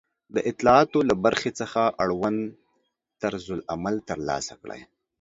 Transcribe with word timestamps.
د 0.35 0.37
اطلاعاتو 0.51 0.99
له 1.09 1.15
برخې 1.25 1.51
څخه 1.59 1.81
اړوند 2.03 2.41
طرزالعمل 3.21 3.95
ترلاسه 4.09 4.53
کړئ 4.61 4.81